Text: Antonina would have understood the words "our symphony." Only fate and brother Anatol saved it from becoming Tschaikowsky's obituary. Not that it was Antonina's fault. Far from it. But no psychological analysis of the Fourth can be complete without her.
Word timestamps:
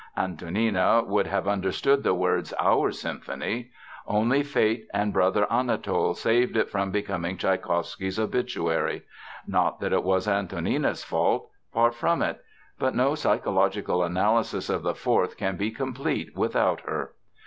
Antonina 0.17 1.03
would 1.05 1.27
have 1.27 1.47
understood 1.47 2.01
the 2.01 2.15
words 2.15 2.53
"our 2.57 2.91
symphony." 2.91 3.69
Only 4.07 4.41
fate 4.41 4.87
and 4.91 5.13
brother 5.13 5.45
Anatol 5.53 6.15
saved 6.15 6.57
it 6.57 6.71
from 6.71 6.89
becoming 6.89 7.37
Tschaikowsky's 7.37 8.17
obituary. 8.19 9.03
Not 9.45 9.79
that 9.81 9.93
it 9.93 10.01
was 10.01 10.27
Antonina's 10.27 11.03
fault. 11.03 11.51
Far 11.71 11.91
from 11.91 12.23
it. 12.23 12.43
But 12.79 12.95
no 12.95 13.13
psychological 13.13 14.01
analysis 14.01 14.71
of 14.71 14.81
the 14.81 14.95
Fourth 14.95 15.37
can 15.37 15.55
be 15.55 15.69
complete 15.69 16.35
without 16.35 16.81
her. 16.81 17.13